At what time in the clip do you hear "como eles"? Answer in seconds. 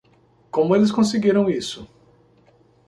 0.49-0.91